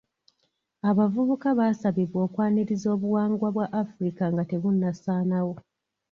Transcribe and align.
Abavubuka 0.89 1.47
baasabibwa 1.59 2.19
okwaniriza 2.27 2.87
obuwangwa 2.95 3.47
bwa 3.55 3.65
Africa 3.83 4.21
nga 4.31 4.43
tebunnasaanawo. 4.49 5.55